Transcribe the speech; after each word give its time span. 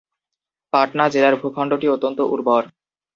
পাটনা 0.73 1.05
জেলার 1.13 1.35
ভূখণ্ডটি 1.41 1.87
অত্যন্ত 1.89 2.19
উর্বর। 2.33 2.63